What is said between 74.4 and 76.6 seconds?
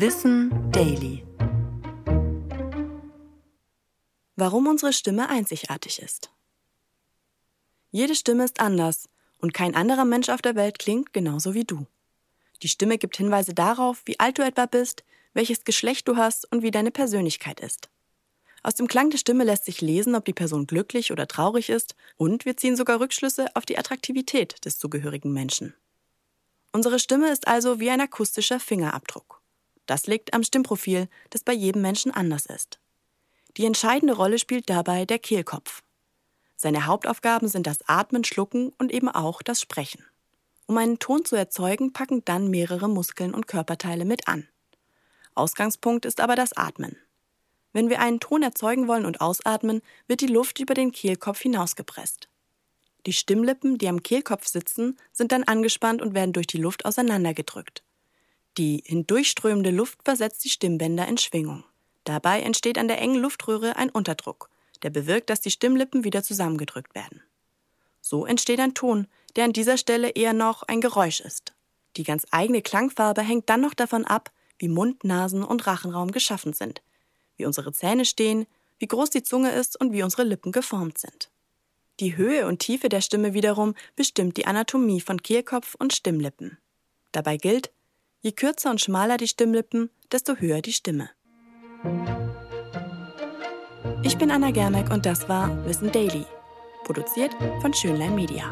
wie Mund, Nasen und Rachenraum geschaffen